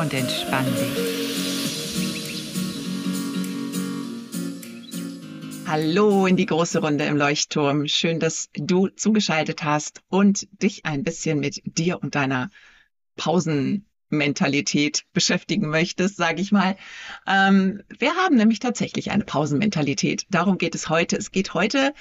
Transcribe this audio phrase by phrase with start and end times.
[0.00, 1.20] und entspann dich.
[5.66, 7.86] Hallo in die große Runde im Leuchtturm.
[7.86, 12.48] Schön, dass du zugeschaltet hast und dich ein bisschen mit dir und deiner
[13.16, 16.76] Pausenmentalität beschäftigen möchtest, sage ich mal.
[17.26, 20.24] Ähm, wir haben nämlich tatsächlich eine Pausenmentalität.
[20.30, 21.16] Darum geht es heute.
[21.16, 21.92] Es geht heute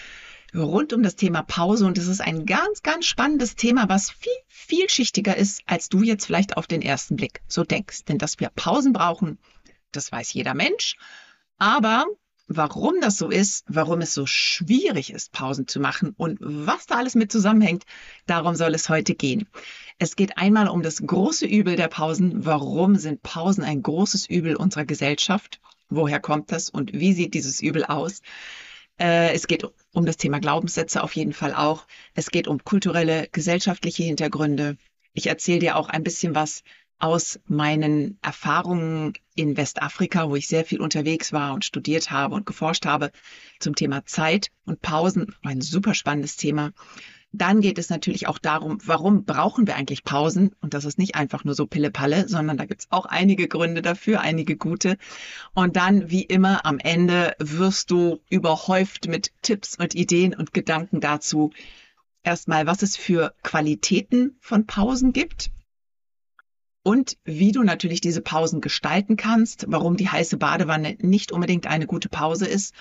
[0.56, 4.32] rund um das Thema Pause und es ist ein ganz, ganz spannendes Thema, was viel
[4.48, 8.06] vielschichtiger ist, als du jetzt vielleicht auf den ersten Blick so denkst.
[8.06, 9.40] Denn dass wir Pausen brauchen,
[9.92, 10.96] das weiß jeder Mensch.
[11.58, 12.06] Aber
[12.48, 16.96] warum das so ist, warum es so schwierig ist, Pausen zu machen und was da
[16.96, 17.84] alles mit zusammenhängt,
[18.26, 19.48] darum soll es heute gehen.
[19.98, 22.46] Es geht einmal um das große Übel der Pausen.
[22.46, 25.60] Warum sind Pausen ein großes Übel unserer Gesellschaft?
[25.90, 28.22] Woher kommt das und wie sieht dieses Übel aus?
[29.00, 31.88] Äh, es geht um das Thema Glaubenssätze auf jeden Fall auch.
[32.14, 34.78] Es geht um kulturelle, gesellschaftliche Hintergründe.
[35.14, 36.64] Ich erzähle dir auch ein bisschen was
[37.00, 42.46] aus meinen Erfahrungen in Westafrika, wo ich sehr viel unterwegs war und studiert habe und
[42.46, 43.12] geforscht habe
[43.60, 45.34] zum Thema Zeit und Pausen.
[45.42, 46.72] Ein super spannendes Thema.
[47.32, 50.56] Dann geht es natürlich auch darum, warum brauchen wir eigentlich Pausen?
[50.62, 53.84] Und das ist nicht einfach nur so Pille-Palle, sondern da gibt es auch einige Gründe
[53.84, 54.98] dafür, einige gute.
[55.54, 61.02] Und dann, wie immer, am Ende wirst du überhäuft mit Tipps und Ideen und Gedanken
[61.02, 61.52] dazu.
[62.24, 65.52] Erstmal, was es für Qualitäten von Pausen gibt
[66.82, 71.86] und wie du natürlich diese Pausen gestalten kannst, warum die heiße Badewanne nicht unbedingt eine
[71.86, 72.74] gute Pause ist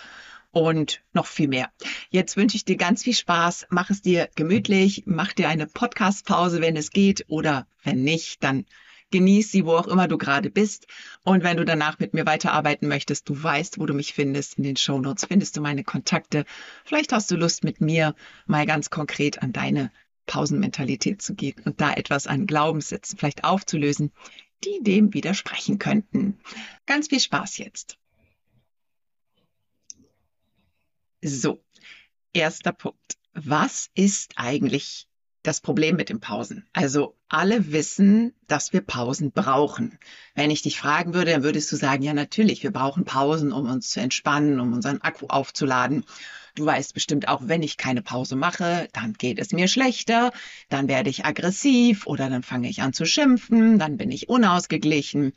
[0.51, 1.71] und noch viel mehr.
[2.11, 3.67] Jetzt wünsche ich dir ganz viel Spaß.
[3.71, 8.65] Mach es dir gemütlich, mach dir eine Podcast-Pause, wenn es geht oder wenn nicht, dann
[9.11, 10.87] genieß sie, wo auch immer du gerade bist.
[11.23, 14.59] Und wenn du danach mit mir weiterarbeiten möchtest, du weißt, wo du mich findest.
[14.59, 16.45] In den Show Notes findest du meine Kontakte.
[16.85, 18.15] Vielleicht hast du Lust, mit mir
[18.47, 19.91] mal ganz konkret an deine
[20.27, 24.13] Pausenmentalität zu gehen und da etwas an Glaubenssätzen vielleicht aufzulösen,
[24.65, 26.39] die dem widersprechen könnten.
[26.85, 27.97] Ganz viel Spaß jetzt.
[31.23, 31.65] So,
[32.33, 33.19] erster Punkt.
[33.35, 35.09] Was ist eigentlich
[35.43, 36.65] das Problem mit den Pausen?
[36.73, 39.99] Also alle wissen, dass wir Pausen brauchen.
[40.37, 43.69] Wenn ich dich fragen würde, dann würdest du sagen, ja natürlich, wir brauchen Pausen, um
[43.69, 46.05] uns zu entspannen, um unseren Akku aufzuladen.
[46.55, 50.33] Du weißt bestimmt auch, wenn ich keine Pause mache, dann geht es mir schlechter,
[50.69, 55.33] dann werde ich aggressiv oder dann fange ich an zu schimpfen, dann bin ich unausgeglichen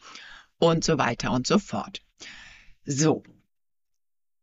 [0.59, 2.01] und so weiter und so fort.
[2.85, 3.23] So,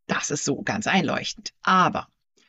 [0.08, 1.52] das ist so ganz einleuchtend.
[1.62, 2.08] Aber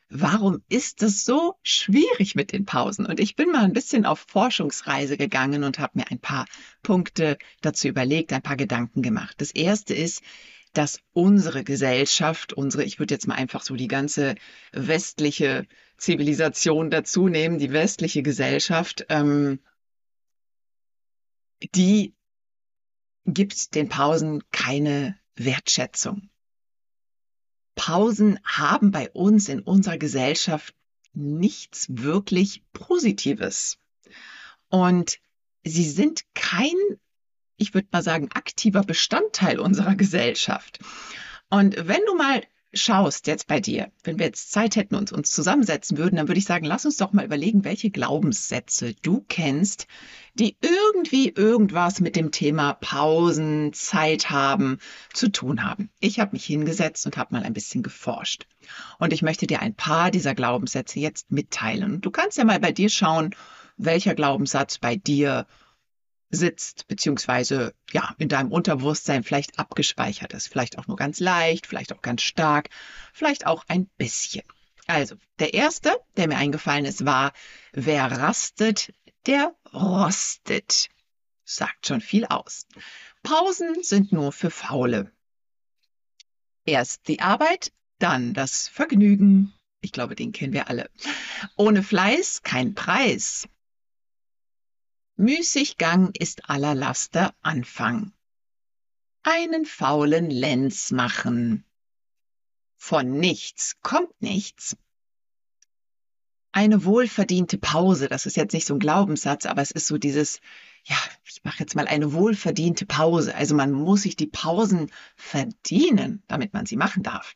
[0.09, 3.06] warum ist es so schwierig mit den Pausen?
[3.06, 6.46] Und ich bin mal ein bisschen auf Forschungsreise gegangen und habe mir ein paar
[6.81, 9.36] Punkte dazu überlegt, ein paar Gedanken gemacht.
[9.40, 10.24] Das erste ist,
[10.74, 14.36] dass unsere Gesellschaft, unsere, ich würde jetzt mal einfach so die ganze
[14.72, 19.59] westliche Zivilisation dazu nehmen, die westliche Gesellschaft, ähm,
[21.76, 22.14] die
[23.26, 26.30] gibt den Pausen keine Wertschätzung.
[27.79, 30.75] Pausen haben bei uns in unserer Gesellschaft
[31.13, 33.78] nichts wirklich Positives.
[34.67, 35.19] Und
[35.63, 36.75] sie sind kein,
[37.56, 40.79] ich würde mal sagen, aktiver Bestandteil unserer Gesellschaft.
[41.50, 42.44] Und wenn du mal
[42.74, 46.40] schaust jetzt bei dir, wenn wir jetzt Zeit hätten und uns zusammensetzen würden, dann würde
[46.40, 49.88] ich sagen, lass uns doch mal überlegen, welche Glaubenssätze du kennst,
[50.35, 54.78] die irgendwie irgendwas mit dem Thema Pausen, Zeit haben
[55.13, 55.90] zu tun haben.
[56.00, 58.46] Ich habe mich hingesetzt und habe mal ein bisschen geforscht.
[59.00, 62.02] Und ich möchte dir ein paar dieser Glaubenssätze jetzt mitteilen.
[62.02, 63.35] Du kannst ja mal bei dir schauen,
[63.78, 65.47] welcher Glaubenssatz bei dir
[66.29, 70.47] sitzt, beziehungsweise ja, in deinem Unterbewusstsein vielleicht abgespeichert ist.
[70.47, 72.70] Vielleicht auch nur ganz leicht, vielleicht auch ganz stark,
[73.14, 74.43] vielleicht auch ein bisschen.
[74.87, 77.34] Also, der erste, der mir eingefallen ist, war,
[77.73, 78.93] wer rastet,
[79.28, 80.90] der rostet.
[81.43, 82.66] Sagt schon viel aus.
[83.23, 85.11] Pausen sind nur für Faule.
[86.66, 89.53] Erst die Arbeit, dann das Vergnügen.
[89.82, 90.90] Ich glaube, den kennen wir alle.
[91.55, 93.47] Ohne Fleiß kein Preis.
[95.20, 98.14] Müßiggang ist aller Laster Anfang.
[99.22, 101.66] Einen faulen Lenz machen.
[102.78, 104.78] Von nichts kommt nichts.
[106.54, 108.08] eine wohlverdiente Pause.
[108.08, 110.40] Das ist jetzt nicht so ein Glaubenssatz, aber es ist so dieses,
[110.86, 110.96] ja,
[111.26, 113.36] ich mache jetzt mal eine wohlverdiente Pause.
[113.36, 117.36] Also man muss sich die Pausen verdienen, damit man sie machen darf.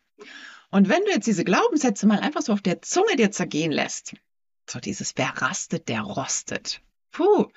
[0.71, 4.15] Und wenn du jetzt diese Glaubenssätze mal einfach so auf der Zunge dir zergehen lässt,
[4.69, 6.81] so dieses wer rastet, der rostet.
[7.13, 7.47] Puh.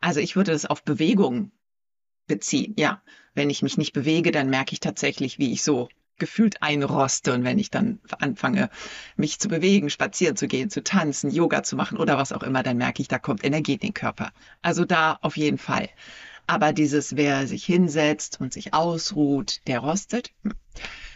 [0.00, 1.52] Also ich würde das auf Bewegung
[2.26, 2.74] beziehen.
[2.76, 3.02] Ja,
[3.34, 5.88] wenn ich mich nicht bewege, dann merke ich tatsächlich, wie ich so
[6.18, 7.32] gefühlt einroste.
[7.32, 8.70] Und wenn ich dann anfange,
[9.16, 12.62] mich zu bewegen, spazieren zu gehen, zu tanzen, Yoga zu machen oder was auch immer,
[12.62, 14.32] dann merke ich, da kommt Energie in den Körper.
[14.60, 15.88] Also da auf jeden Fall.
[16.46, 20.32] Aber dieses, wer sich hinsetzt und sich ausruht, der rostet.
[20.42, 20.54] Hm.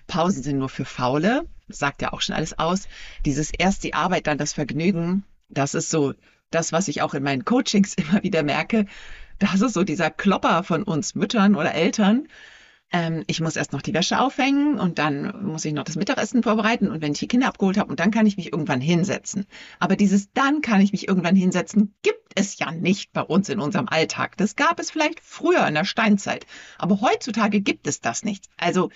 [0.06, 1.48] Pausen sind nur für Faule.
[1.68, 2.88] sagt ja auch schon alles aus.
[3.24, 5.24] Dieses erst die Arbeit, dann das Vergnügen.
[5.48, 6.14] Das ist so
[6.50, 8.86] das, was ich auch in meinen Coachings immer wieder merke.
[9.38, 12.28] Das ist so dieser Klopper von uns Müttern oder Eltern,
[12.92, 16.42] ähm, ich muss erst noch die Wäsche aufhängen und dann muss ich noch das Mittagessen
[16.42, 19.46] vorbereiten und wenn ich die Kinder abgeholt habe und dann kann ich mich irgendwann hinsetzen.
[19.80, 23.60] Aber dieses dann kann ich mich irgendwann hinsetzen gibt es ja nicht bei uns in
[23.60, 24.36] unserem Alltag.
[24.36, 26.46] Das gab es vielleicht früher in der Steinzeit,
[26.78, 28.46] aber heutzutage gibt es das nicht.
[28.56, 28.90] Also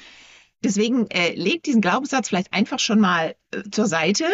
[0.62, 4.26] deswegen äh, legt diesen Glaubenssatz vielleicht einfach schon mal äh, zur Seite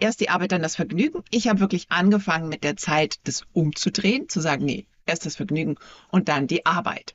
[0.00, 1.22] erst die Arbeit, dann das Vergnügen.
[1.30, 5.76] Ich habe wirklich angefangen mit der Zeit, das umzudrehen, zu sagen, nee, erst das Vergnügen
[6.10, 7.14] und dann die Arbeit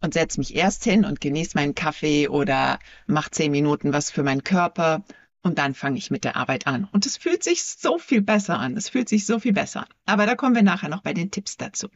[0.00, 4.22] und setze mich erst hin und genieße meinen Kaffee oder mache zehn Minuten was für
[4.22, 5.04] meinen Körper
[5.42, 6.88] und dann fange ich mit der Arbeit an.
[6.92, 8.76] Und es fühlt sich so viel besser an.
[8.76, 9.88] Es fühlt sich so viel besser an.
[10.04, 11.88] Aber da kommen wir nachher noch bei den Tipps dazu.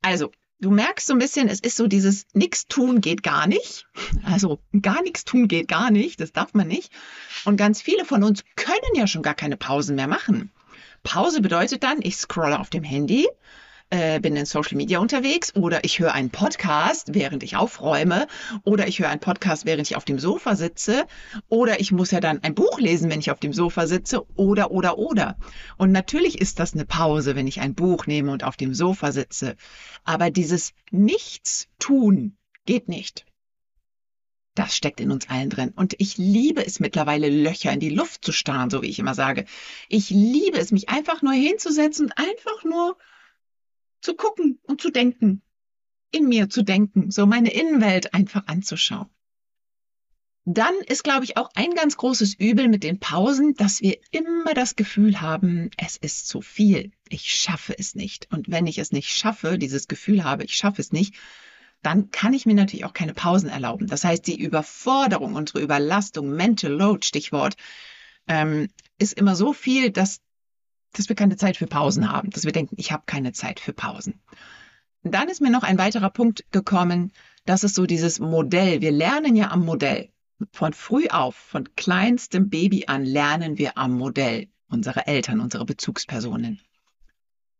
[0.00, 0.30] Also,
[0.60, 3.86] du merkst so ein bisschen, es ist so dieses Nix tun geht gar nicht.
[4.24, 6.20] Also gar nichts tun geht gar nicht.
[6.20, 6.92] Das darf man nicht.
[7.44, 10.50] Und ganz viele von uns können ja schon gar keine Pausen mehr machen.
[11.02, 13.28] Pause bedeutet dann, ich scrolle auf dem Handy
[13.90, 18.26] äh, bin in Social Media unterwegs oder ich höre einen Podcast, während ich aufräume
[18.64, 21.06] oder ich höre einen Podcast, während ich auf dem Sofa sitze
[21.48, 24.70] oder ich muss ja dann ein Buch lesen, wenn ich auf dem Sofa sitze oder
[24.70, 25.36] oder oder.
[25.76, 29.12] Und natürlich ist das eine Pause, wenn ich ein Buch nehme und auf dem Sofa
[29.12, 29.56] sitze.
[30.04, 32.36] Aber dieses Nichtstun
[32.66, 33.24] geht nicht.
[34.54, 35.72] Das steckt in uns allen drin.
[35.76, 39.14] Und ich liebe es mittlerweile, Löcher in die Luft zu starren, so wie ich immer
[39.14, 39.44] sage.
[39.88, 42.96] Ich liebe es, mich einfach nur hinzusetzen und einfach nur
[44.00, 45.42] zu gucken und zu denken,
[46.10, 49.08] in mir zu denken, so meine Innenwelt einfach anzuschauen.
[50.50, 54.54] Dann ist, glaube ich, auch ein ganz großes Übel mit den Pausen, dass wir immer
[54.54, 58.28] das Gefühl haben, es ist zu viel, ich schaffe es nicht.
[58.32, 61.14] Und wenn ich es nicht schaffe, dieses Gefühl habe, ich schaffe es nicht,
[61.82, 63.88] dann kann ich mir natürlich auch keine Pausen erlauben.
[63.88, 67.56] Das heißt, die Überforderung, unsere Überlastung, Mental Load, Stichwort,
[68.26, 68.68] ähm,
[68.98, 70.20] ist immer so viel, dass
[70.92, 73.72] dass wir keine Zeit für Pausen haben, dass wir denken, ich habe keine Zeit für
[73.72, 74.20] Pausen.
[75.02, 77.12] Dann ist mir noch ein weiterer Punkt gekommen,
[77.44, 78.80] das ist so dieses Modell.
[78.80, 80.10] Wir lernen ja am Modell.
[80.52, 86.60] Von früh auf, von kleinstem Baby an lernen wir am Modell unsere Eltern, unsere Bezugspersonen.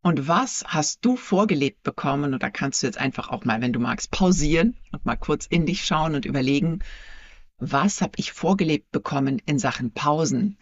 [0.03, 2.35] Und was hast du vorgelebt bekommen?
[2.35, 5.47] Und da kannst du jetzt einfach auch mal, wenn du magst, pausieren und mal kurz
[5.47, 6.81] in dich schauen und überlegen,
[7.59, 10.57] was habe ich vorgelebt bekommen in Sachen Pausen,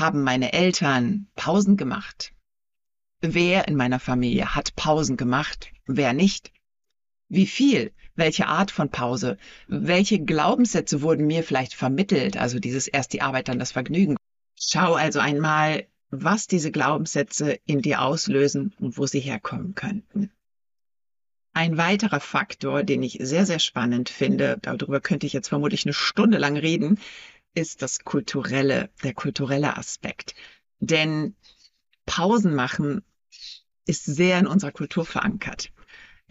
[0.00, 2.32] haben meine Eltern Pausen gemacht?
[3.20, 5.70] Wer in meiner Familie hat Pausen gemacht?
[5.86, 6.52] Wer nicht?
[7.28, 7.92] Wie viel?
[8.16, 9.36] Welche Art von Pause?
[9.68, 12.36] Welche Glaubenssätze wurden mir vielleicht vermittelt?
[12.36, 14.16] Also dieses erst die Arbeit, dann das Vergnügen.
[14.58, 20.30] Schau also einmal, was diese Glaubenssätze in dir auslösen und wo sie herkommen könnten.
[21.52, 25.92] Ein weiterer Faktor, den ich sehr, sehr spannend finde, darüber könnte ich jetzt vermutlich eine
[25.92, 26.98] Stunde lang reden,
[27.54, 30.34] ist das kulturelle, der kulturelle Aspekt.
[30.78, 31.34] Denn
[32.06, 33.02] Pausen machen
[33.86, 35.72] ist sehr in unserer Kultur verankert.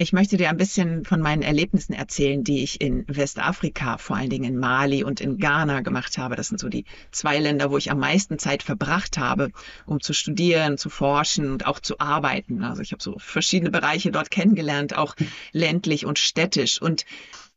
[0.02, 4.30] Ich möchte dir ein bisschen von meinen Erlebnissen erzählen, die ich in Westafrika, vor allen
[4.30, 6.38] Dingen in Mali und in Ghana gemacht habe.
[6.38, 9.52] Das sind so die zwei Länder, wo ich am meisten Zeit verbracht habe,
[9.86, 12.64] um zu studieren, zu forschen und auch zu arbeiten.
[12.64, 15.16] Also ich habe so verschiedene Bereiche dort kennengelernt, auch
[15.52, 16.82] ländlich und städtisch.
[16.82, 17.04] Und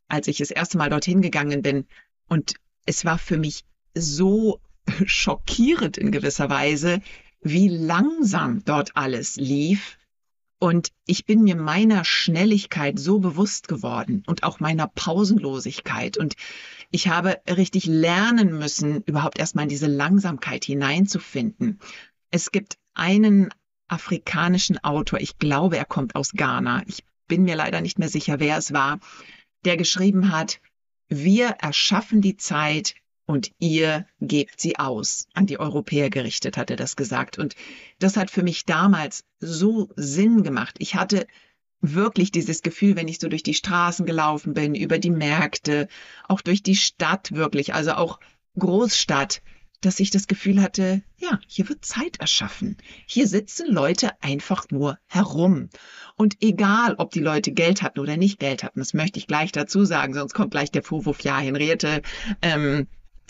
[0.08, 1.86] als ich das erste Mal dorthin gegangen bin
[2.26, 2.54] und
[2.86, 4.60] es war für mich so
[5.06, 7.00] schockierend in gewisser Weise,
[7.40, 9.98] wie langsam dort alles lief.
[10.58, 16.16] Und ich bin mir meiner Schnelligkeit so bewusst geworden und auch meiner Pausenlosigkeit.
[16.16, 16.36] Und
[16.92, 21.80] ich habe richtig lernen müssen, überhaupt erstmal in diese Langsamkeit hineinzufinden.
[22.30, 23.48] Es gibt einen
[23.88, 26.84] afrikanischen Autor, ich glaube, er kommt aus Ghana.
[26.86, 29.00] Ich bin mir leider nicht mehr sicher, wer es war,
[29.64, 30.60] der geschrieben hat,
[31.18, 32.94] wir erschaffen die Zeit
[33.26, 35.26] und ihr gebt sie aus.
[35.34, 37.38] An die Europäer gerichtet hat er das gesagt.
[37.38, 37.54] Und
[37.98, 40.76] das hat für mich damals so Sinn gemacht.
[40.78, 41.26] Ich hatte
[41.80, 45.88] wirklich dieses Gefühl, wenn ich so durch die Straßen gelaufen bin, über die Märkte,
[46.28, 48.20] auch durch die Stadt wirklich, also auch
[48.58, 49.42] Großstadt,
[49.82, 52.76] dass ich das Gefühl hatte, ja, hier wird Zeit erschaffen.
[53.06, 55.68] Hier sitzen Leute einfach nur herum.
[56.16, 59.52] Und egal, ob die Leute Geld hatten oder nicht Geld hatten, das möchte ich gleich
[59.52, 62.02] dazu sagen, sonst kommt gleich der Vorwurf, ja, Henriette,
[62.40, 62.86] ähm,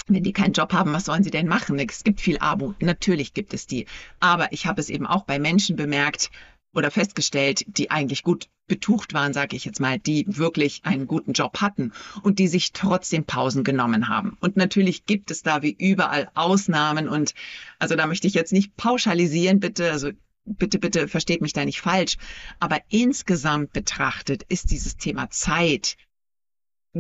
[0.09, 1.79] wenn die keinen Job haben, was sollen sie denn machen?
[1.79, 3.87] Es gibt viel Armut, natürlich gibt es die.
[4.21, 6.31] Aber ich habe es eben auch bei Menschen bemerkt,
[6.75, 11.33] oder festgestellt, die eigentlich gut betucht waren, sage ich jetzt mal, die wirklich einen guten
[11.33, 14.37] Job hatten und die sich trotzdem Pausen genommen haben.
[14.41, 17.35] Und natürlich gibt es da wie überall Ausnahmen und
[17.79, 20.11] also da möchte ich jetzt nicht pauschalisieren, bitte, also
[20.45, 22.17] bitte, bitte versteht mich da nicht falsch,
[22.61, 25.97] aber insgesamt betrachtet ist dieses Thema Zeit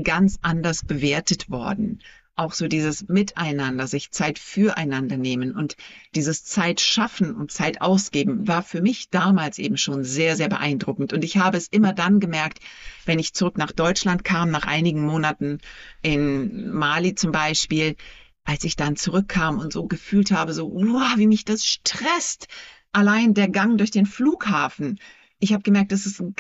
[0.03, 2.03] ganz anders bewertet worden
[2.35, 5.77] auch so dieses Miteinander, sich Zeit füreinander nehmen und
[6.15, 11.13] dieses Zeit schaffen und Zeit ausgeben war für mich damals eben schon sehr, sehr beeindruckend.
[11.13, 12.61] Und ich habe es immer dann gemerkt,
[13.05, 15.59] wenn ich zurück nach Deutschland kam, nach einigen Monaten
[16.01, 17.97] in Mali zum Beispiel,
[18.45, 22.49] als ich dann zurückkam und so gefühlt habe, so, wow, wie mich das stresst.
[22.93, 24.99] Allein der Gang durch den Flughafen.
[25.39, 26.35] Ich habe gemerkt, das ist ein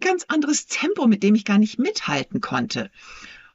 [0.00, 2.90] ganz anderes Tempo, mit dem ich gar nicht mithalten konnte.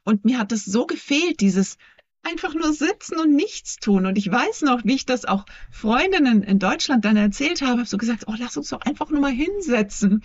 [0.04, 1.76] Und mir hat das so gefehlt, dieses
[2.22, 4.06] einfach nur sitzen und nichts tun.
[4.06, 7.84] Und ich weiß noch, wie ich das auch Freundinnen in Deutschland dann erzählt habe, habe
[7.86, 10.22] so gesagt, oh, lass uns doch einfach nur mal hinsetzen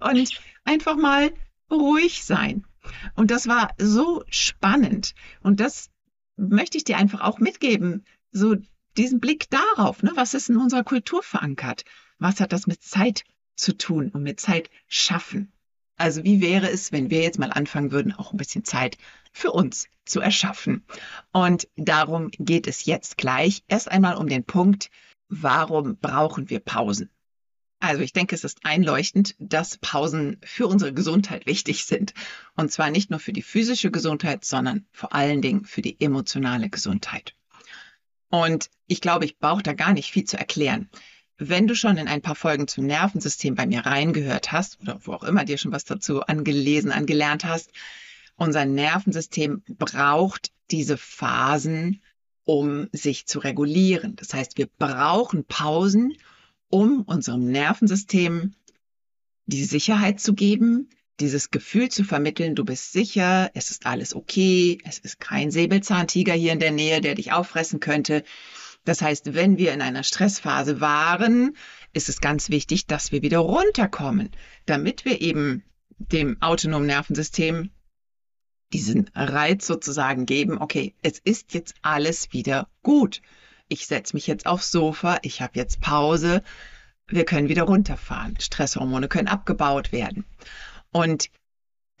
[0.00, 1.32] und einfach mal
[1.70, 2.64] ruhig sein.
[3.14, 5.14] Und das war so spannend.
[5.42, 5.90] Und das
[6.36, 8.04] möchte ich dir einfach auch mitgeben.
[8.32, 8.56] So
[8.96, 11.84] diesen Blick darauf, ne, was ist in unserer Kultur verankert?
[12.18, 15.52] Was hat das mit Zeit zu tun und mit Zeit schaffen?
[15.96, 18.98] Also wie wäre es, wenn wir jetzt mal anfangen würden, auch ein bisschen Zeit
[19.32, 20.84] für uns zu erschaffen?
[21.32, 23.62] Und darum geht es jetzt gleich.
[23.68, 24.90] Erst einmal um den Punkt,
[25.28, 27.10] warum brauchen wir Pausen?
[27.78, 32.14] Also ich denke, es ist einleuchtend, dass Pausen für unsere Gesundheit wichtig sind.
[32.56, 36.70] Und zwar nicht nur für die physische Gesundheit, sondern vor allen Dingen für die emotionale
[36.70, 37.34] Gesundheit.
[38.28, 40.88] Und ich glaube, ich brauche da gar nicht viel zu erklären.
[41.38, 45.12] Wenn du schon in ein paar Folgen zum Nervensystem bei mir reingehört hast oder wo
[45.12, 47.70] auch immer dir schon was dazu angelesen, angelernt hast,
[48.36, 52.00] unser Nervensystem braucht diese Phasen,
[52.44, 54.16] um sich zu regulieren.
[54.16, 56.16] Das heißt, wir brauchen Pausen,
[56.68, 58.54] um unserem Nervensystem
[59.46, 60.88] die Sicherheit zu geben,
[61.20, 66.34] dieses Gefühl zu vermitteln, du bist sicher, es ist alles okay, es ist kein Säbelzahntiger
[66.34, 68.22] hier in der Nähe, der dich auffressen könnte.
[68.86, 71.56] Das heißt, wenn wir in einer Stressphase waren,
[71.92, 74.30] ist es ganz wichtig, dass wir wieder runterkommen,
[74.64, 75.64] damit wir eben
[75.98, 77.70] dem autonomen Nervensystem
[78.72, 83.22] diesen Reiz sozusagen geben, okay, es ist jetzt alles wieder gut.
[83.68, 86.42] Ich setze mich jetzt aufs Sofa, ich habe jetzt Pause,
[87.08, 88.38] wir können wieder runterfahren.
[88.38, 90.24] Stresshormone können abgebaut werden.
[90.92, 91.30] Und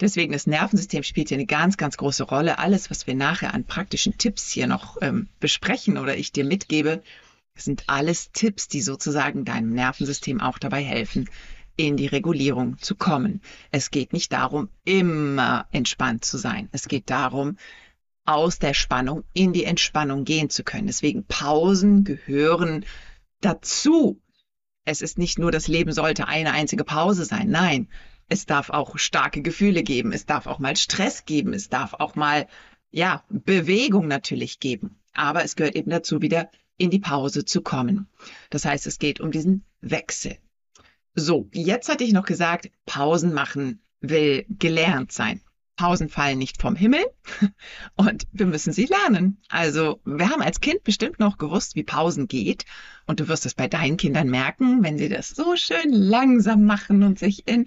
[0.00, 2.58] Deswegen das Nervensystem spielt hier eine ganz, ganz große Rolle.
[2.58, 7.02] Alles, was wir nachher an praktischen Tipps hier noch ähm, besprechen oder ich dir mitgebe,
[7.54, 11.30] sind alles Tipps, die sozusagen deinem Nervensystem auch dabei helfen,
[11.76, 13.40] in die Regulierung zu kommen.
[13.70, 16.68] Es geht nicht darum, immer entspannt zu sein.
[16.72, 17.56] Es geht darum,
[18.26, 20.88] aus der Spannung in die Entspannung gehen zu können.
[20.88, 22.84] Deswegen Pausen gehören
[23.40, 24.20] dazu.
[24.84, 27.48] Es ist nicht nur, das Leben sollte eine einzige Pause sein.
[27.48, 27.88] Nein,
[28.28, 30.12] es darf auch starke Gefühle geben.
[30.12, 31.52] Es darf auch mal Stress geben.
[31.52, 32.46] Es darf auch mal,
[32.90, 34.98] ja, Bewegung natürlich geben.
[35.14, 38.08] Aber es gehört eben dazu, wieder in die Pause zu kommen.
[38.50, 40.36] Das heißt, es geht um diesen Wechsel.
[41.14, 45.40] So, jetzt hatte ich noch gesagt, Pausen machen will gelernt sein.
[45.76, 47.04] Pausen fallen nicht vom Himmel
[47.96, 49.38] und wir müssen sie lernen.
[49.48, 52.64] Also wir haben als Kind bestimmt noch gewusst, wie Pausen geht
[53.06, 57.02] und du wirst es bei deinen Kindern merken, wenn sie das so schön langsam machen
[57.02, 57.66] und sich in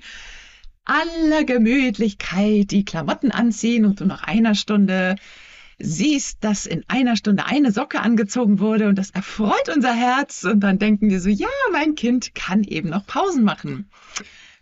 [0.90, 5.18] aller Gemütlichkeit die Klamotten anziehen und du nach einer Stunde
[5.78, 10.62] siehst, dass in einer Stunde eine Socke angezogen wurde und das erfreut unser Herz und
[10.62, 13.90] dann denken wir so, ja, mein Kind kann eben noch Pausen machen.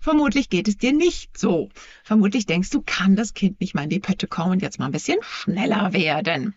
[0.02, 1.70] Vermutlich geht es dir nicht so.
[2.04, 4.86] Vermutlich denkst du, kann das Kind nicht mal in die Pötte kommen und jetzt mal
[4.86, 6.56] ein bisschen schneller werden.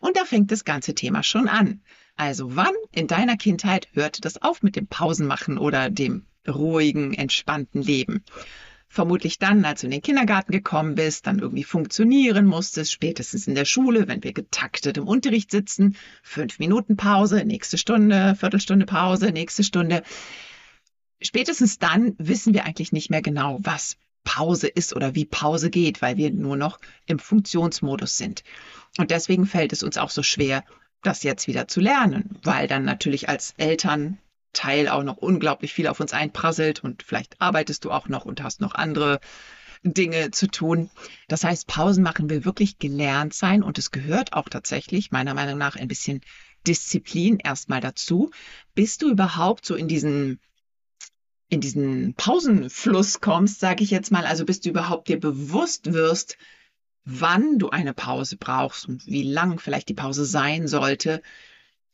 [0.00, 1.80] Und da fängt das ganze Thema schon an.
[2.16, 7.82] Also wann in deiner Kindheit hörte das auf mit dem Pausenmachen oder dem ruhigen, entspannten
[7.82, 8.24] Leben?
[8.92, 13.54] Vermutlich dann, als du in den Kindergarten gekommen bist, dann irgendwie funktionieren musstest, spätestens in
[13.54, 19.32] der Schule, wenn wir getaktet im Unterricht sitzen, fünf Minuten Pause, nächste Stunde, Viertelstunde Pause,
[19.32, 20.02] nächste Stunde.
[21.22, 26.02] Spätestens dann wissen wir eigentlich nicht mehr genau, was Pause ist oder wie Pause geht,
[26.02, 28.44] weil wir nur noch im Funktionsmodus sind.
[28.98, 30.64] Und deswegen fällt es uns auch so schwer,
[31.02, 34.18] das jetzt wieder zu lernen, weil dann natürlich als Eltern
[34.52, 38.42] Teil auch noch unglaublich viel auf uns einprasselt und vielleicht arbeitest du auch noch und
[38.42, 39.20] hast noch andere
[39.82, 40.90] Dinge zu tun.
[41.28, 45.58] Das heißt, Pausen machen will wirklich gelernt sein und es gehört auch tatsächlich meiner Meinung
[45.58, 46.20] nach ein bisschen
[46.66, 48.30] Disziplin erstmal dazu,
[48.74, 50.40] bis du überhaupt so in diesen
[51.48, 56.38] in diesen Pausenfluss kommst, sage ich jetzt mal, also bis du überhaupt dir bewusst wirst,
[57.04, 61.20] wann du eine Pause brauchst und wie lang vielleicht die Pause sein sollte.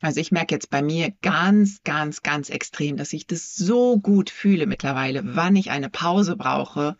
[0.01, 4.31] Also ich merke jetzt bei mir ganz, ganz, ganz extrem, dass ich das so gut
[4.31, 6.97] fühle mittlerweile, wann ich eine Pause brauche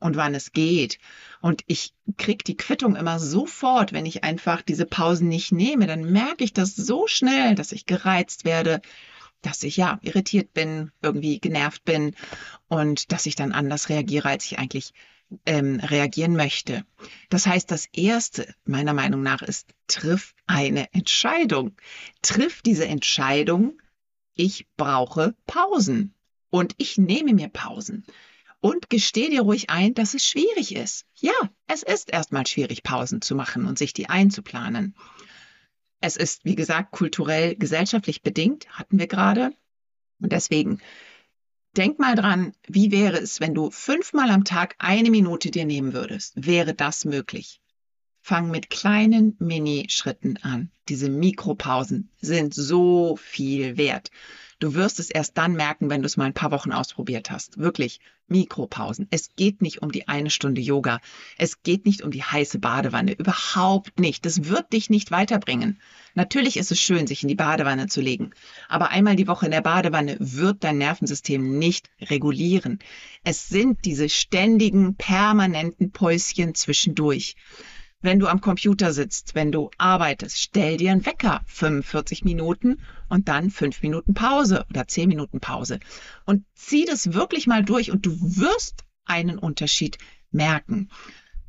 [0.00, 0.98] und wann es geht.
[1.40, 5.86] Und ich krieg die Quittung immer sofort, wenn ich einfach diese Pausen nicht nehme.
[5.86, 8.80] Dann merke ich das so schnell, dass ich gereizt werde,
[9.42, 12.14] dass ich ja irritiert bin, irgendwie genervt bin
[12.68, 14.92] und dass ich dann anders reagiere, als ich eigentlich
[15.46, 16.84] ähm, reagieren möchte.
[17.28, 21.76] Das heißt, das Erste meiner Meinung nach ist, triff eine Entscheidung.
[22.22, 23.80] Triff diese Entscheidung,
[24.34, 26.14] ich brauche Pausen
[26.50, 28.04] und ich nehme mir Pausen.
[28.60, 31.06] Und gesteh dir ruhig ein, dass es schwierig ist.
[31.14, 31.32] Ja,
[31.66, 34.94] es ist erstmal schwierig, Pausen zu machen und sich die einzuplanen.
[36.00, 39.52] Es ist, wie gesagt, kulturell, gesellschaftlich bedingt, hatten wir gerade.
[40.20, 40.80] Und deswegen
[41.76, 45.92] denk mal dran, wie wäre es, wenn du fünfmal am Tag eine Minute dir nehmen
[45.92, 46.34] würdest?
[46.36, 47.60] Wäre das möglich?
[48.22, 50.70] Fang mit kleinen Mini-Schritten an.
[50.88, 54.10] Diese Mikropausen sind so viel wert.
[54.60, 57.58] Du wirst es erst dann merken, wenn du es mal ein paar Wochen ausprobiert hast.
[57.58, 57.98] Wirklich,
[58.28, 59.08] Mikropausen.
[59.10, 61.00] Es geht nicht um die eine Stunde Yoga.
[61.38, 63.12] Es geht nicht um die heiße Badewanne.
[63.12, 64.24] Überhaupt nicht.
[64.26, 65.80] Das wird dich nicht weiterbringen.
[66.14, 68.32] Natürlich ist es schön, sich in die Badewanne zu legen.
[68.68, 72.80] Aber einmal die Woche in der Badewanne wird dein Nervensystem nicht regulieren.
[73.24, 77.34] Es sind diese ständigen, permanenten Päuschen zwischendurch
[78.02, 83.28] wenn du am Computer sitzt, wenn du arbeitest, stell dir einen Wecker, 45 Minuten und
[83.28, 85.80] dann fünf Minuten Pause oder zehn Minuten Pause.
[86.24, 89.98] Und zieh das wirklich mal durch und du wirst einen Unterschied
[90.30, 90.88] merken.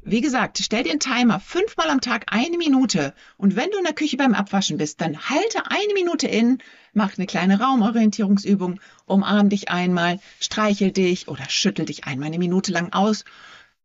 [0.03, 3.13] Wie gesagt, stell dir einen Timer, fünfmal am Tag eine Minute.
[3.37, 6.57] Und wenn du in der Küche beim Abwaschen bist, dann halte eine Minute in,
[6.91, 12.71] mach eine kleine Raumorientierungsübung, umarm dich einmal, streichel dich oder schüttel dich einmal eine Minute
[12.71, 13.25] lang aus,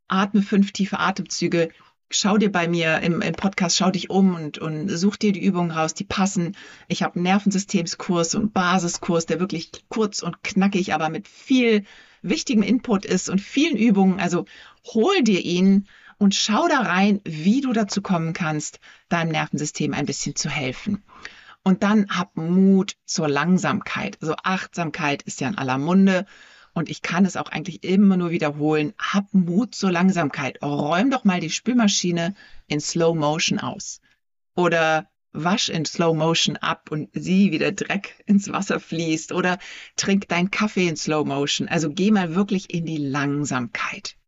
[0.08, 1.70] atme fünf tiefe Atemzüge
[2.10, 5.44] schau dir bei mir im, im, Podcast, schau dich um und, und such dir die
[5.44, 6.56] Übungen raus, die passen.
[6.88, 11.84] Ich habe einen Nervensystemskurs und Basiskurs, der wirklich kurz und knackig, aber mit viel
[12.22, 14.20] wichtigem Input ist und vielen Übungen.
[14.20, 14.44] Also
[14.84, 15.86] hol dir ihn
[16.18, 21.02] und schau da rein, wie du dazu kommen kannst, deinem Nervensystem ein bisschen zu helfen.
[21.62, 24.18] Und dann hab Mut zur Langsamkeit.
[24.22, 26.26] Also Achtsamkeit ist ja in aller Munde
[26.76, 30.62] und ich kann es auch eigentlich immer nur wiederholen, hab Mut zur Langsamkeit.
[30.62, 32.34] Räum doch mal die Spülmaschine
[32.66, 34.02] in Slow Motion aus.
[34.54, 39.32] Oder wasch in Slow Motion ab und sieh, wie der Dreck ins Wasser fließt.
[39.32, 39.58] Oder
[39.96, 41.66] trink deinen Kaffee in Slow Motion.
[41.66, 44.18] Also geh mal wirklich in die Langsamkeit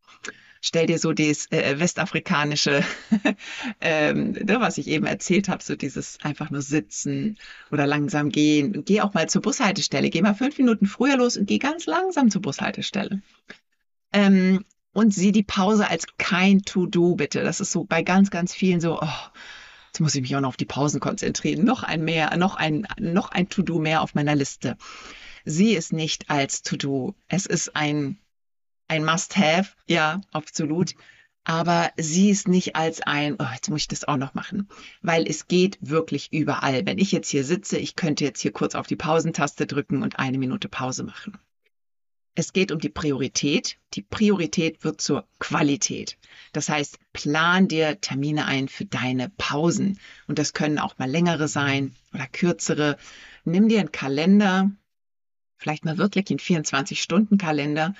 [0.61, 2.83] stell dir so das äh, westafrikanische,
[3.81, 7.39] ähm, ne, was ich eben erzählt habe, so dieses einfach nur sitzen
[7.71, 8.85] oder langsam gehen.
[8.85, 10.11] Geh auch mal zur Bushaltestelle.
[10.11, 13.23] Geh mal fünf Minuten früher los und geh ganz langsam zur Bushaltestelle.
[14.13, 17.43] Ähm, und sieh die Pause als kein To-Do, bitte.
[17.43, 19.09] Das ist so bei ganz, ganz vielen so, oh,
[19.89, 21.65] jetzt muss ich mich auch noch auf die Pausen konzentrieren.
[21.65, 24.77] Noch ein mehr, noch ein, noch ein To-Do mehr auf meiner Liste.
[25.45, 27.15] Sieh es nicht als To-Do.
[27.29, 28.19] Es ist ein
[28.89, 30.95] ein Must-Have, ja, absolut.
[31.45, 34.69] Aber sieh es nicht als ein, oh, jetzt muss ich das auch noch machen,
[35.01, 36.85] weil es geht wirklich überall.
[36.85, 40.19] Wenn ich jetzt hier sitze, ich könnte jetzt hier kurz auf die Pausentaste drücken und
[40.19, 41.39] eine Minute Pause machen.
[42.35, 43.79] Es geht um die Priorität.
[43.95, 46.19] Die Priorität wird zur Qualität.
[46.53, 49.99] Das heißt, plan dir Termine ein für deine Pausen.
[50.29, 52.97] Und das können auch mal längere sein oder kürzere.
[53.45, 54.71] Nimm dir einen Kalender,
[55.57, 57.95] vielleicht mal wirklich einen 24-Stunden-Kalender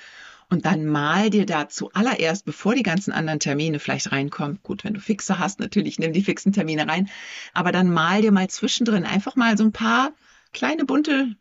[0.49, 4.95] und dann mal dir da zuallererst, bevor die ganzen anderen Termine vielleicht reinkommen, gut, wenn
[4.95, 7.09] du Fixe hast, natürlich nimm die fixen Termine rein,
[7.53, 10.13] aber dann mal dir mal zwischendrin einfach mal so ein paar
[10.51, 11.35] kleine bunte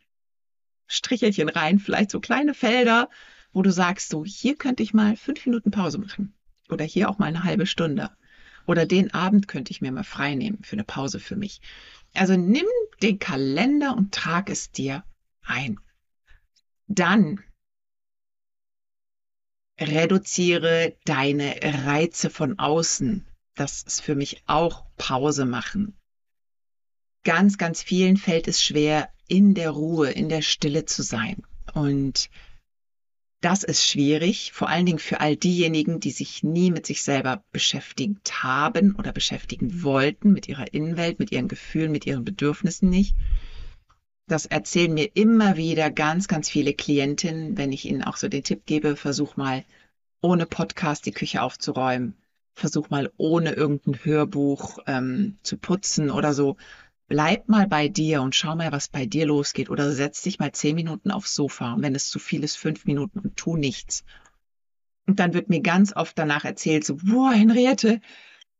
[0.86, 3.08] Strichelchen rein, vielleicht so kleine Felder,
[3.52, 6.34] wo du sagst, so hier könnte ich mal fünf Minuten Pause machen
[6.68, 8.10] oder hier auch mal eine halbe Stunde
[8.66, 11.60] oder den Abend könnte ich mir mal frei nehmen für eine Pause für mich.
[12.14, 12.66] Also nimm
[13.02, 15.04] den Kalender und trag es dir
[15.42, 15.78] ein.
[16.86, 17.40] Dann
[19.80, 23.26] reduziere deine Reize von außen.
[23.54, 25.96] Das ist für mich auch Pause machen.
[27.24, 31.42] Ganz, ganz vielen fällt es schwer, in der Ruhe, in der Stille zu sein.
[31.74, 32.30] Und
[33.40, 37.44] das ist schwierig, vor allen Dingen für all diejenigen, die sich nie mit sich selber
[37.52, 43.14] beschäftigt haben oder beschäftigen wollten, mit ihrer Innenwelt, mit ihren Gefühlen, mit ihren Bedürfnissen nicht.
[44.28, 48.44] Das erzählen mir immer wieder ganz, ganz viele Klientinnen, wenn ich ihnen auch so den
[48.44, 49.64] Tipp gebe, versuch mal
[50.20, 52.14] ohne Podcast die Küche aufzuräumen.
[52.54, 56.56] Versuch mal ohne irgendein Hörbuch ähm, zu putzen oder so.
[57.08, 59.70] bleib mal bei dir und schau mal, was bei dir losgeht.
[59.70, 61.72] Oder setz dich mal zehn Minuten aufs Sofa.
[61.72, 64.04] Und wenn es zu viel ist, fünf Minuten und tu nichts.
[65.06, 68.02] Und dann wird mir ganz oft danach erzählt, so, boah, Henriette,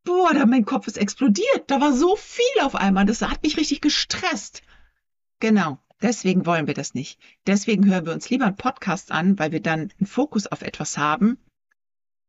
[0.05, 1.65] boah, da mein Kopf ist explodiert.
[1.67, 3.05] Da war so viel auf einmal.
[3.05, 4.63] Das hat mich richtig gestresst.
[5.40, 5.79] Genau.
[6.01, 7.18] Deswegen wollen wir das nicht.
[7.46, 10.96] Deswegen hören wir uns lieber einen Podcast an, weil wir dann einen Fokus auf etwas
[10.96, 11.38] haben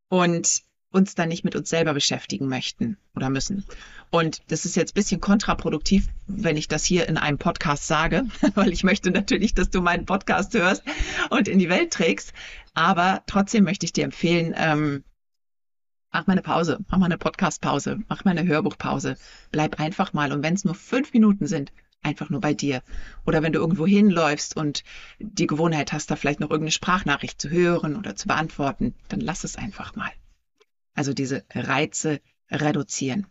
[0.09, 3.63] und uns dann nicht mit uns selber beschäftigen möchten oder müssen.
[4.09, 8.25] Und das ist jetzt ein bisschen kontraproduktiv, wenn ich das hier in einem Podcast sage,
[8.55, 10.83] weil ich möchte natürlich, dass du meinen Podcast hörst
[11.29, 12.33] und in die Welt trägst.
[12.73, 15.03] Aber trotzdem möchte ich dir empfehlen, ähm,
[16.11, 19.15] mach mal eine Pause, mach mal eine Podcastpause, mach mal eine Hörbuchpause.
[19.51, 20.31] Bleib einfach mal.
[20.31, 22.81] Und wenn es nur fünf Minuten sind, einfach nur bei dir.
[23.25, 24.83] Oder wenn du irgendwo hinläufst und
[25.19, 29.43] die Gewohnheit hast, da vielleicht noch irgendeine Sprachnachricht zu hören oder zu beantworten, dann lass
[29.43, 30.11] es einfach mal.
[30.93, 32.19] Also diese Reize
[32.51, 33.27] reduzieren.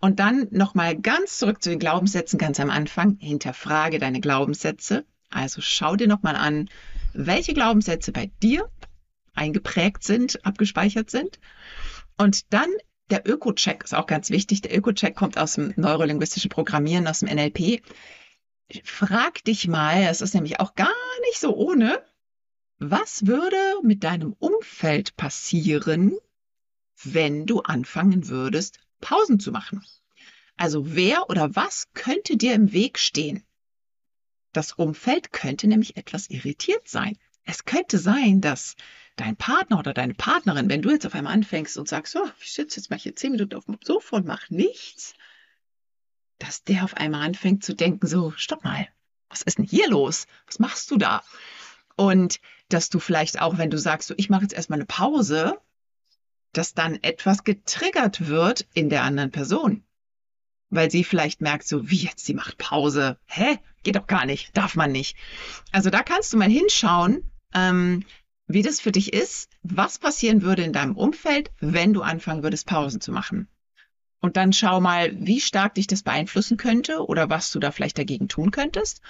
[0.00, 3.16] Und dann nochmal ganz zurück zu den Glaubenssätzen ganz am Anfang.
[3.20, 5.04] Hinterfrage deine Glaubenssätze.
[5.28, 6.68] Also schau dir nochmal an,
[7.12, 8.68] welche Glaubenssätze bei dir
[9.34, 11.38] eingeprägt sind, abgespeichert sind.
[12.16, 12.68] Und dann
[13.10, 14.62] der Öko-Check ist auch ganz wichtig.
[14.62, 17.82] Der Öko-Check kommt aus dem neurolinguistischen Programmieren, aus dem NLP.
[18.84, 20.94] Frag dich mal, es ist nämlich auch gar
[21.28, 22.02] nicht so ohne,
[22.78, 26.16] was würde mit deinem Umfeld passieren,
[27.02, 29.84] wenn du anfangen würdest, Pausen zu machen?
[30.56, 33.44] Also wer oder was könnte dir im Weg stehen?
[34.52, 37.16] Das Umfeld könnte nämlich etwas irritiert sein.
[37.44, 38.76] Es könnte sein, dass
[39.20, 42.52] dein Partner oder deine Partnerin, wenn du jetzt auf einmal anfängst und sagst, so, ich
[42.52, 45.14] sitze jetzt mal hier zehn Minuten auf dem Sofa und mache nichts,
[46.38, 48.88] dass der auf einmal anfängt zu denken, so, stopp mal,
[49.28, 50.26] was ist denn hier los?
[50.46, 51.22] Was machst du da?
[51.96, 55.58] Und dass du vielleicht auch, wenn du sagst, so, ich mache jetzt erstmal eine Pause,
[56.52, 59.84] dass dann etwas getriggert wird in der anderen Person.
[60.70, 63.18] Weil sie vielleicht merkt, so, wie jetzt, sie macht Pause.
[63.26, 63.58] Hä?
[63.82, 65.16] Geht doch gar nicht, darf man nicht.
[65.72, 68.04] Also da kannst du mal hinschauen, ähm,
[68.52, 72.66] wie das für dich ist, was passieren würde in deinem Umfeld, wenn du anfangen würdest,
[72.66, 73.48] Pausen zu machen.
[74.20, 77.96] Und dann schau mal, wie stark dich das beeinflussen könnte oder was du da vielleicht
[77.96, 79.00] dagegen tun könntest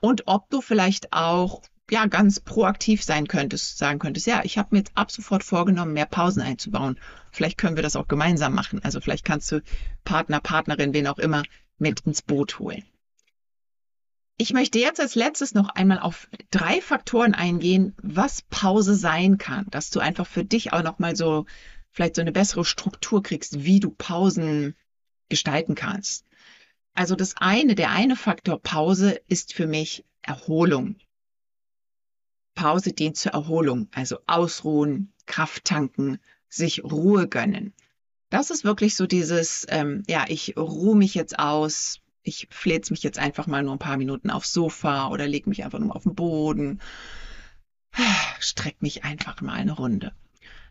[0.00, 4.68] und ob du vielleicht auch ja ganz proaktiv sein könntest, sagen könntest, ja, ich habe
[4.72, 6.98] mir jetzt ab sofort vorgenommen, mehr Pausen einzubauen.
[7.30, 8.80] Vielleicht können wir das auch gemeinsam machen.
[8.82, 9.62] Also vielleicht kannst du
[10.04, 11.44] Partner, Partnerin, wen auch immer
[11.78, 12.84] mit ins Boot holen.
[14.40, 19.66] Ich möchte jetzt als letztes noch einmal auf drei Faktoren eingehen, was Pause sein kann,
[19.70, 21.44] dass du einfach für dich auch noch mal so
[21.90, 24.76] vielleicht so eine bessere Struktur kriegst, wie du Pausen
[25.28, 26.24] gestalten kannst.
[26.94, 30.96] Also das eine, der eine Faktor Pause ist für mich Erholung.
[32.54, 37.74] Pause dient zur Erholung, also ausruhen, Kraft tanken, sich Ruhe gönnen.
[38.30, 43.02] Das ist wirklich so dieses, ähm, ja, ich ruhe mich jetzt aus, ich fläze mich
[43.02, 46.04] jetzt einfach mal nur ein paar Minuten aufs Sofa oder lege mich einfach nur auf
[46.04, 46.80] den Boden,
[48.38, 50.12] streck mich einfach mal eine Runde.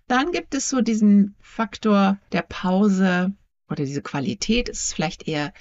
[0.07, 3.33] Dann gibt es so diesen Faktor der Pause
[3.69, 5.53] oder diese Qualität ist vielleicht eher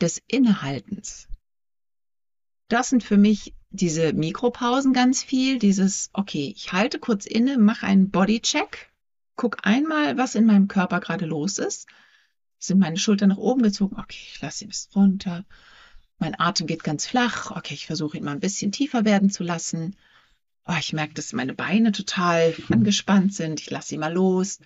[0.00, 1.28] des Innehaltens.
[2.68, 7.86] Das sind für mich diese Mikropausen ganz viel, dieses, okay, ich halte kurz inne, mache
[7.86, 8.90] einen Bodycheck,
[9.36, 11.86] guck einmal, was in meinem Körper gerade los ist
[12.60, 13.96] sind meine Schultern nach oben gezogen.
[13.98, 15.44] Okay, ich lasse sie bis runter.
[16.18, 17.50] Mein Atem geht ganz flach.
[17.50, 19.96] Okay, ich versuche ihn mal ein bisschen tiefer werden zu lassen.
[20.66, 23.60] Oh, ich merke, dass meine Beine total angespannt sind.
[23.60, 24.60] Ich lasse sie mal los.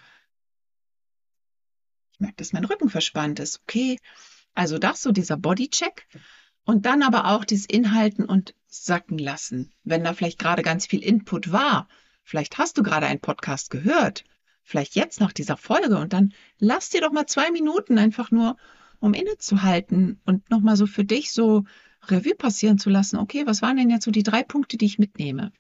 [2.13, 3.61] Ich merke, dass mein Rücken verspannt ist.
[3.63, 3.99] Okay,
[4.55, 6.09] also das so dieser Bodycheck.
[6.65, 9.73] Und dann aber auch dieses Inhalten und sacken lassen.
[9.85, 11.89] Wenn da vielleicht gerade ganz viel Input war.
[12.25, 14.25] Vielleicht hast du gerade einen Podcast gehört
[14.65, 18.57] vielleicht jetzt nach dieser Folge und dann lass dir doch mal zwei Minuten einfach nur,
[18.99, 21.65] um innezuhalten und nochmal so für dich so
[22.09, 23.19] Revue passieren zu lassen.
[23.19, 25.53] Okay, was waren denn jetzt so die drei Punkte, die ich mitnehme?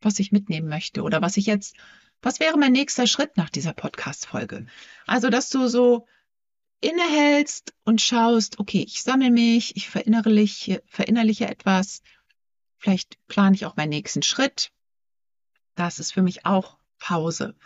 [0.00, 1.76] Was ich mitnehmen möchte oder was ich jetzt,
[2.22, 4.66] was wäre mein nächster Schritt nach dieser Podcast-Folge?
[5.06, 6.06] Also, dass du so
[6.80, 12.02] innehältst und schaust, okay, ich sammle mich, ich verinnerliche, verinnerliche etwas,
[12.76, 14.70] vielleicht plane ich auch meinen nächsten Schritt.
[15.74, 17.56] Das ist für mich auch Pause.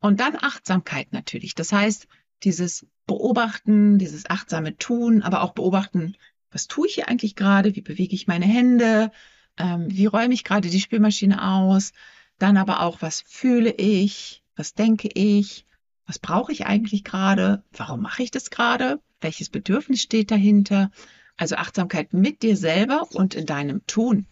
[0.00, 1.54] Und dann Achtsamkeit natürlich.
[1.54, 2.08] Das heißt,
[2.42, 6.16] dieses Beobachten, dieses achtsame Tun, aber auch beobachten,
[6.50, 7.76] was tue ich hier eigentlich gerade?
[7.76, 9.12] Wie bewege ich meine Hände?
[9.56, 11.92] Ähm, wie räume ich gerade die Spülmaschine aus?
[12.38, 14.42] Dann aber auch, was fühle ich?
[14.56, 15.66] Was denke ich?
[16.06, 17.62] Was brauche ich eigentlich gerade?
[17.72, 19.00] Warum mache ich das gerade?
[19.20, 20.90] Welches Bedürfnis steht dahinter?
[21.36, 24.26] Also Achtsamkeit mit dir selber und in deinem Tun.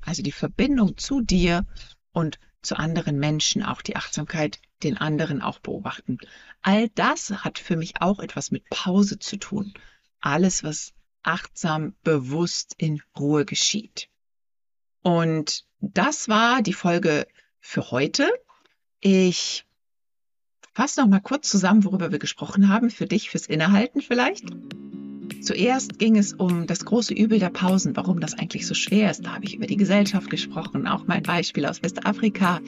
[0.00, 1.66] Also die Verbindung zu dir
[2.12, 6.18] und zu anderen Menschen, auch die Achtsamkeit den anderen auch beobachten.
[6.62, 9.74] All das hat für mich auch etwas mit Pause zu tun.
[10.20, 14.08] Alles, was achtsam, bewusst in Ruhe geschieht.
[15.02, 17.26] Und das war die Folge
[17.60, 18.28] für heute.
[19.00, 19.64] Ich
[20.72, 24.46] fasse noch mal kurz zusammen, worüber wir gesprochen haben, für dich, fürs Innehalten vielleicht.
[25.42, 29.24] Zuerst ging es um das große Übel der Pausen, warum das eigentlich so schwer ist.
[29.24, 32.60] Da habe ich über die Gesellschaft gesprochen, auch mein Beispiel aus Westafrika.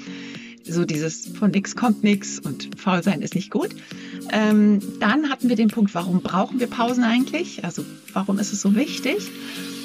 [0.64, 3.70] So dieses von nix kommt nix und faul sein ist nicht gut.
[4.30, 7.64] Ähm, dann hatten wir den Punkt, warum brauchen wir Pausen eigentlich?
[7.64, 9.16] Also warum ist es so wichtig?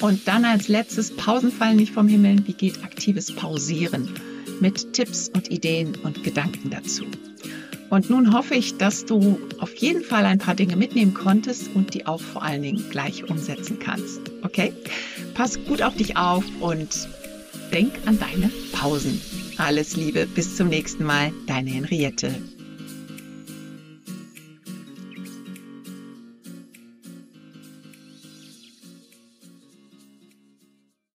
[0.02, 2.46] Und dann als letztes, Pausen fallen nicht vom Himmel.
[2.46, 4.10] Wie geht aktives Pausieren?
[4.60, 7.06] Mit Tipps und Ideen und Gedanken dazu.
[7.90, 11.94] Und nun hoffe ich, dass du auf jeden Fall ein paar Dinge mitnehmen konntest und
[11.94, 14.20] die auch vor allen Dingen gleich umsetzen kannst.
[14.44, 14.74] Okay?
[15.34, 17.08] Pass gut auf dich auf und
[17.72, 19.22] denk an deine Pausen.
[19.58, 22.36] Alles Liebe, bis zum nächsten Mal, deine Henriette.